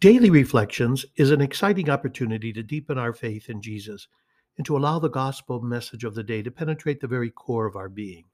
[0.00, 4.06] Daily Reflections is an exciting opportunity to deepen our faith in Jesus
[4.56, 7.74] and to allow the gospel message of the day to penetrate the very core of
[7.74, 8.26] our being.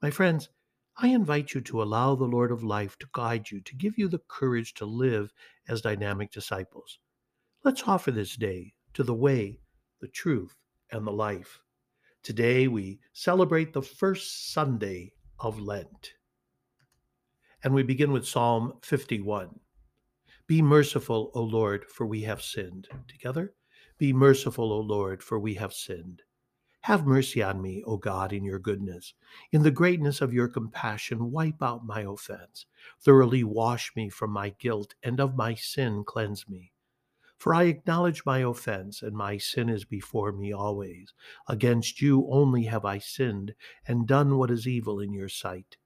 [0.00, 0.48] My friends,
[0.96, 4.08] I invite you to allow the Lord of life to guide you, to give you
[4.08, 5.30] the courage to live
[5.68, 6.98] as dynamic disciples.
[7.64, 9.60] Let's offer this day to the way,
[10.00, 10.56] the truth,
[10.90, 11.60] and the life.
[12.22, 16.14] Today we celebrate the first Sunday of Lent.
[17.62, 19.60] And we begin with Psalm 51.
[20.46, 22.86] Be merciful, O Lord, for we have sinned.
[23.08, 23.54] Together,
[23.96, 26.20] be merciful, O Lord, for we have sinned.
[26.82, 29.14] Have mercy on me, O God, in your goodness.
[29.52, 32.66] In the greatness of your compassion, wipe out my offense.
[33.00, 36.72] Thoroughly wash me from my guilt, and of my sin cleanse me.
[37.38, 41.14] For I acknowledge my offense, and my sin is before me always.
[41.48, 43.54] Against you only have I sinned,
[43.88, 45.78] and done what is evil in your sight.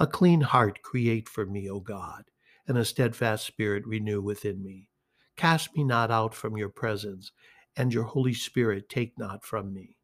[0.00, 2.24] A clean heart create for me, O God
[2.66, 4.88] and a steadfast spirit renew within me.
[5.36, 7.32] Cast me not out from your presence,
[7.76, 9.96] and your Holy Spirit take not from me.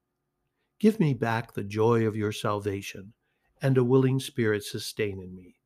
[0.78, 3.14] Give me back the joy of your salvation,
[3.62, 5.56] and a willing spirit sustain in me.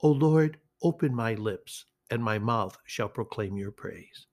[0.00, 4.26] O Lord, open my lips, and my mouth shall proclaim your praise.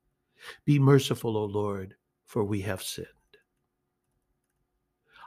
[0.66, 3.08] Be merciful, O Lord, for we have sinned.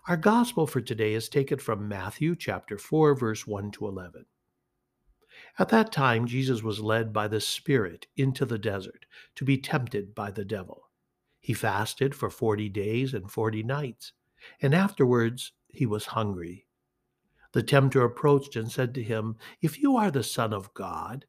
[0.09, 4.27] Our gospel for today is taken from Matthew chapter 4 verse 1 to 11.
[5.57, 10.15] At that time, Jesus was led by the Spirit into the desert to be tempted
[10.15, 10.91] by the devil.
[11.41, 14.13] He fasted for 40 days and 40 nights,
[14.61, 16.67] and afterwards he was hungry.
[17.53, 21.27] The tempter approached and said to him, If you are the Son of God,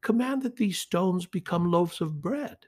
[0.00, 2.66] command that these stones become loaves of bread.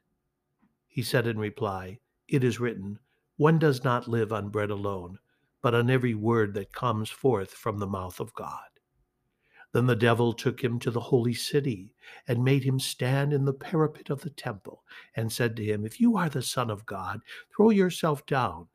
[0.86, 2.98] He said in reply, It is written,
[3.36, 5.18] One does not live on bread alone,
[5.62, 8.68] but on every word that comes forth from the mouth of God.
[9.72, 11.92] Then the devil took him to the holy city
[12.26, 14.82] and made him stand in the parapet of the temple
[15.14, 17.20] and said to him, If you are the Son of God,
[17.54, 18.66] throw yourself down.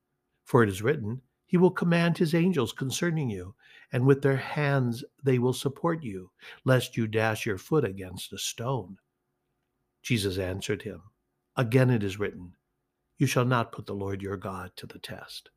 [0.46, 3.56] For it is written, He will command His angels concerning you,
[3.92, 6.32] and with their hands they will support you,
[6.64, 8.98] lest you dash your foot against a stone.
[10.02, 11.02] Jesus answered him,
[11.58, 12.54] Again it is written,
[13.18, 15.50] You shall not put the Lord your God to the test.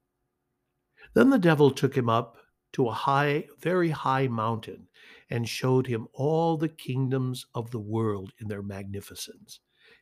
[1.15, 2.39] Then the devil took him up
[2.73, 4.89] to a high, very high mountain
[5.31, 9.61] and showed him all the kingdoms of the world in their magnificence.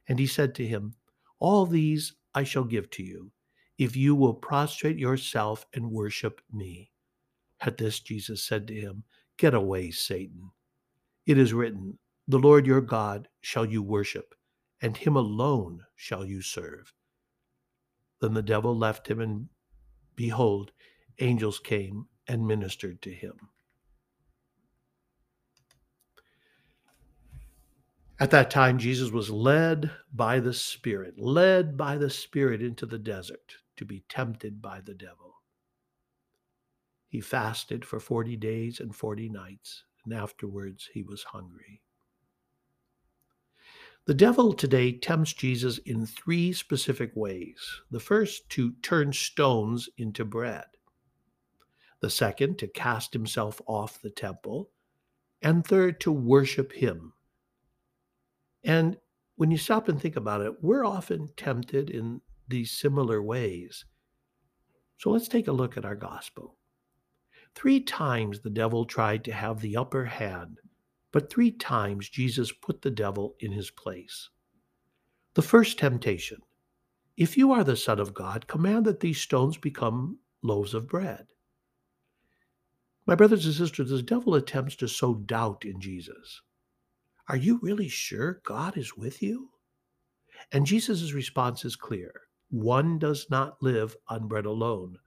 [0.08, 0.94] And he said to him,
[1.38, 3.32] All these I shall give to you,
[3.78, 6.92] if you will prostrate yourself and worship me.
[7.60, 9.04] At this, Jesus said to him,
[9.36, 10.50] Get away, Satan.
[11.26, 11.98] It is written,
[12.28, 14.34] The Lord your God shall you worship,
[14.80, 16.92] and him alone shall you serve.
[18.20, 19.48] Then the devil left him, and
[20.14, 20.72] behold,
[21.18, 23.34] angels came and ministered to him.
[28.18, 32.98] At that time, Jesus was led by the Spirit, led by the Spirit into the
[32.98, 35.34] desert to be tempted by the devil.
[37.08, 41.82] He fasted for 40 days and 40 nights, and afterwards he was hungry.
[44.06, 47.58] The devil today tempts Jesus in three specific ways.
[47.90, 50.64] The first, to turn stones into bread.
[52.00, 54.70] The second, to cast himself off the temple.
[55.42, 57.12] And third, to worship him
[58.66, 58.98] and
[59.36, 63.84] when you stop and think about it, we're often tempted in these similar ways.
[64.98, 66.56] So let's take a look at our gospel.
[67.54, 70.58] Three times the devil tried to have the upper hand,
[71.12, 74.28] but three times Jesus put the devil in his place.
[75.34, 76.40] The first temptation
[77.16, 81.26] if you are the Son of God, command that these stones become loaves of bread.
[83.06, 86.42] My brothers and sisters, the devil attempts to sow doubt in Jesus.
[87.28, 89.50] Are you really sure God is with you?
[90.52, 92.12] And Jesus' response is clear
[92.50, 94.98] one does not live on bread alone,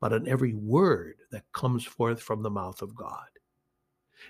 [0.00, 3.28] but on every word that comes forth from the mouth of God.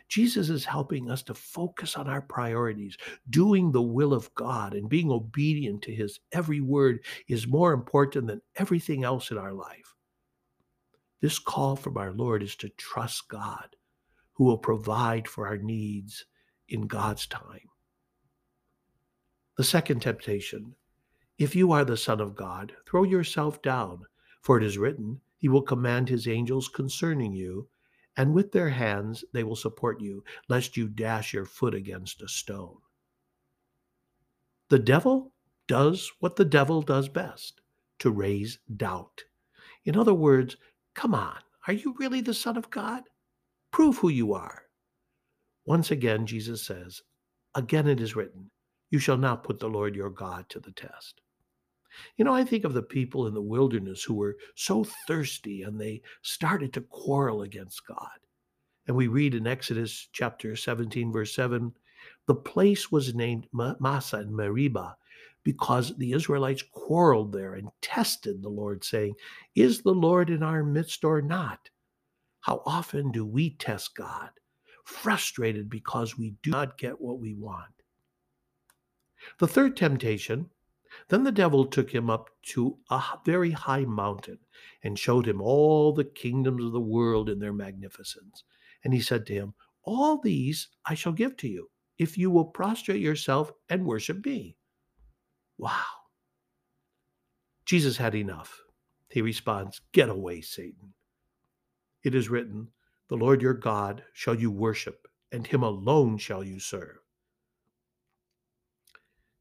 [0.08, 2.98] Jesus is helping us to focus on our priorities.
[3.30, 8.26] Doing the will of God and being obedient to his every word is more important
[8.26, 9.94] than everything else in our life.
[11.22, 13.74] This call from our Lord is to trust God,
[14.34, 16.26] who will provide for our needs
[16.68, 17.68] in God's time.
[19.56, 20.74] The second temptation
[21.38, 24.06] if you are the Son of God, throw yourself down,
[24.42, 27.68] for it is written, He will command His angels concerning you,
[28.16, 32.28] and with their hands they will support you, lest you dash your foot against a
[32.28, 32.78] stone.
[34.68, 35.32] The devil
[35.68, 37.60] does what the devil does best
[38.00, 39.22] to raise doubt.
[39.84, 40.56] In other words,
[40.94, 41.38] come on,
[41.68, 43.04] are you really the Son of God?
[43.70, 44.64] Prove who you are.
[45.68, 47.02] Once again, Jesus says,
[47.54, 48.50] Again it is written,
[48.90, 51.20] You shall not put the Lord your God to the test.
[52.16, 55.78] You know, I think of the people in the wilderness who were so thirsty and
[55.78, 58.18] they started to quarrel against God.
[58.86, 61.70] And we read in Exodus chapter 17, verse 7
[62.26, 64.96] the place was named Massah and Meribah
[65.44, 69.16] because the Israelites quarreled there and tested the Lord, saying,
[69.54, 71.68] Is the Lord in our midst or not?
[72.40, 74.30] How often do we test God,
[74.88, 77.82] frustrated because we do not get what we want?
[79.38, 80.50] The third temptation
[81.08, 84.38] then the devil took him up to a very high mountain
[84.82, 88.44] and showed him all the kingdoms of the world in their magnificence.
[88.84, 92.44] And he said to him, All these I shall give to you if you will
[92.44, 94.56] prostrate yourself and worship me.
[95.56, 95.84] Wow.
[97.64, 98.62] Jesus had enough.
[99.10, 100.94] He responds, Get away, Satan.
[102.04, 102.68] It is written,
[103.08, 106.98] The Lord your God shall you worship, and him alone shall you serve.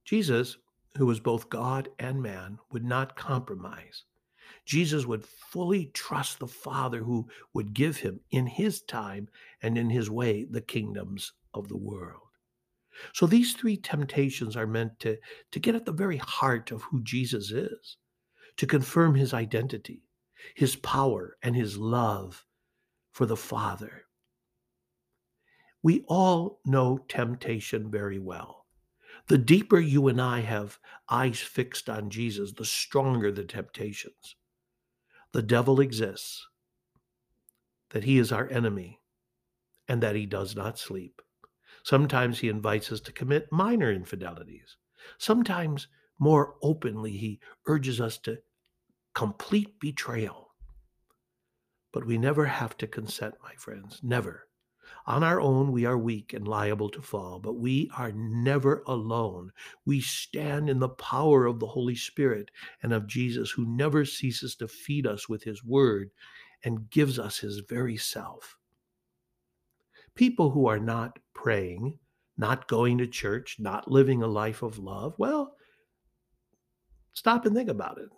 [0.06, 0.58] Jesus,
[0.98, 4.06] who was both God and man, would not compromise.
[4.66, 9.28] Jesus would fully trust the Father who would give him in his time
[9.62, 12.22] and in his way the kingdoms of the world.
[13.14, 15.18] So these three temptations are meant to,
[15.52, 17.98] to get at the very heart of who Jesus is,
[18.56, 20.04] to confirm his identity,
[20.56, 22.46] his power, and his love
[23.18, 24.04] for the Father.
[25.82, 28.68] We all know temptation very well.
[29.26, 30.78] The deeper you and I have
[31.10, 34.36] eyes fixed on Jesus, the stronger the temptations.
[35.32, 36.46] The devil exists,
[37.90, 39.00] that he is our enemy,
[39.88, 41.20] and that he does not sleep.
[41.82, 44.78] Sometimes he invites us to commit minor infidelities.
[45.18, 45.88] Sometimes,
[46.20, 48.38] more openly, he urges us to
[49.16, 50.47] complete betrayal.
[51.98, 54.48] But we never have to consent, my friends, never.
[55.08, 59.52] On our own, we are weak and liable to fall, but we are never alone.
[59.84, 62.52] We stand in the power of the Holy Spirit
[62.84, 66.12] and of Jesus, who never ceases to feed us with his word
[66.64, 68.60] and gives us his very self.
[70.14, 71.98] People who are not praying,
[72.38, 75.56] not going to church, not living a life of love, well,
[77.14, 78.10] stop and think about it.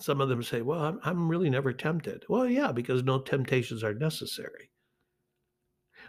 [0.00, 2.24] Some of them say, well, I'm, I'm really never tempted.
[2.28, 4.70] Well, yeah, because no temptations are necessary.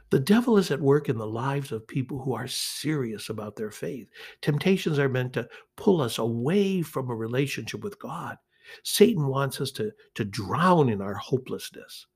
[0.10, 3.72] The devil is at work in the lives of people who are serious about their
[3.72, 4.10] faith.
[4.42, 5.48] Temptations are meant to
[5.78, 8.38] pull us away from a relationship with God.
[8.84, 12.08] Satan wants us to, to drown in our hopelessness.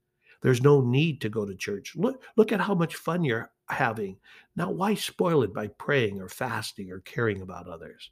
[0.42, 1.94] There's no need to go to church.
[1.96, 4.18] Look, look at how much fun you're having.
[4.56, 8.12] Now, why spoil it by praying or fasting or caring about others?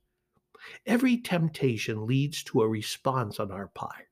[0.86, 4.08] Every temptation leads to a response on our part.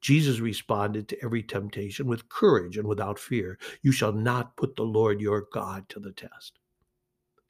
[0.00, 3.58] Jesus responded to every temptation with courage and without fear.
[3.82, 6.58] You shall not put the Lord your God to the test.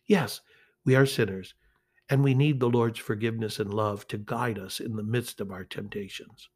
[0.06, 0.40] Yes,
[0.85, 1.55] we are sinners,
[2.08, 5.50] and we need the Lord's forgiveness and love to guide us in the midst of
[5.50, 6.49] our temptations.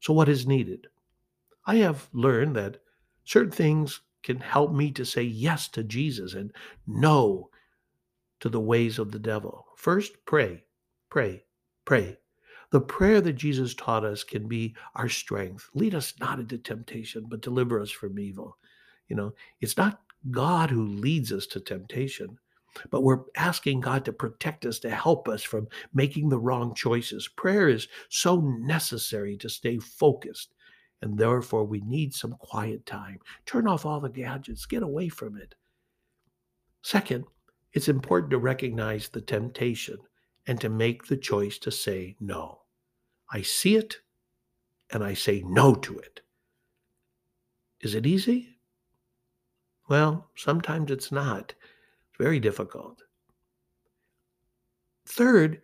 [0.00, 0.86] So, what is needed?
[1.66, 2.80] I have learned that
[3.24, 6.52] certain things can help me to say yes to Jesus and
[6.86, 7.50] no
[8.40, 9.66] to the ways of the devil.
[9.76, 10.64] First, pray,
[11.10, 11.44] pray,
[11.84, 12.18] pray.
[12.70, 15.70] The prayer that Jesus taught us can be our strength.
[15.74, 18.58] Lead us not into temptation, but deliver us from evil.
[19.08, 22.38] You know, it's not God who leads us to temptation,
[22.90, 27.26] but we're asking God to protect us, to help us from making the wrong choices.
[27.26, 30.52] Prayer is so necessary to stay focused
[31.00, 33.18] and therefore we need some quiet time.
[33.46, 35.54] Turn off all the gadgets, get away from it.
[36.82, 37.24] Second,
[37.72, 39.98] it's important to recognize the temptation
[40.48, 42.62] and to make the choice to say no.
[43.30, 43.98] I see it
[44.90, 46.22] and I say no to it.
[47.82, 48.56] Is it easy?
[49.88, 51.54] Well, sometimes it's not.
[52.08, 53.02] It's very difficult.
[55.06, 55.60] Third,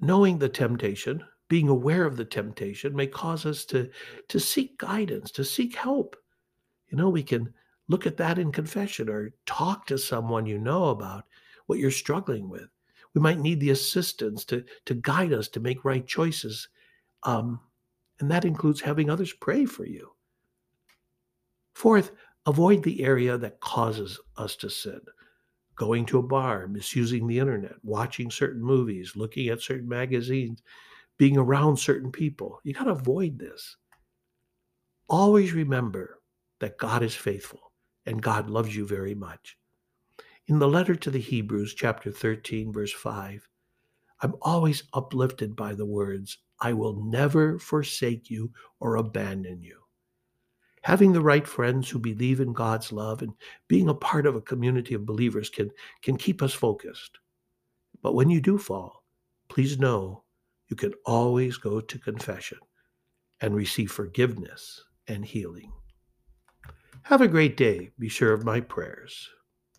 [0.00, 3.90] knowing the temptation being aware of the temptation may cause us to,
[4.28, 6.16] to seek guidance, to seek help.
[6.88, 7.52] You know, we can
[7.88, 11.24] look at that in confession or talk to someone you know about
[11.66, 12.68] what you're struggling with.
[13.14, 16.68] We might need the assistance to, to guide us to make right choices.
[17.24, 17.60] Um,
[18.20, 20.10] and that includes having others pray for you.
[21.74, 22.12] Fourth,
[22.46, 25.00] avoid the area that causes us to sin.
[25.76, 30.62] Going to a bar, misusing the internet, watching certain movies, looking at certain magazines,
[31.18, 32.60] being around certain people.
[32.64, 33.76] You got to avoid this.
[35.08, 36.20] Always remember
[36.60, 37.72] that God is faithful
[38.06, 39.56] and God loves you very much.
[40.48, 43.48] In the letter to the Hebrews, chapter 13, verse 5,
[44.22, 49.78] I'm always uplifted by the words, I will never forsake you or abandon you.
[50.82, 53.32] Having the right friends who believe in God's love and
[53.68, 55.70] being a part of a community of believers can,
[56.02, 57.18] can keep us focused.
[58.02, 59.04] But when you do fall,
[59.48, 60.24] please know
[60.68, 62.58] you can always go to confession
[63.40, 65.72] and receive forgiveness and healing.
[67.02, 67.90] Have a great day.
[67.98, 69.28] Be sure of my prayers.